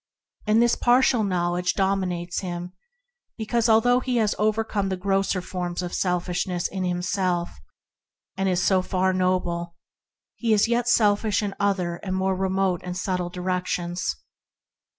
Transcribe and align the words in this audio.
This 0.47 0.75
partial 0.75 1.23
knowledge 1.23 1.75
dom 1.75 2.01
inates 2.01 2.39
him 2.41 2.73
because, 3.37 3.69
although 3.69 3.99
he 3.99 4.15
has 4.15 4.33
over 4.39 4.63
come 4.63 4.89
the 4.89 4.97
grosser 4.97 5.43
forms 5.43 5.83
of 5.83 5.93
selfishness 5.93 6.67
in 6.67 6.83
himself, 6.83 7.51
and 8.35 8.49
is 8.49 8.63
so 8.63 8.81
far 8.81 9.13
noble, 9.13 9.75
he 10.33 10.53
is 10.53 10.67
yet 10.67 10.89
selfish 10.89 11.43
in 11.43 11.53
other 11.59 11.97
and 11.97 12.15
more 12.15 12.35
remote 12.35 12.81
and 12.83 12.97
subtle 12.97 13.29
28 13.29 13.29
ENTERING 13.29 13.43
THE 13.45 13.49
KINGDOM 13.51 13.53
directions. 13.91 14.15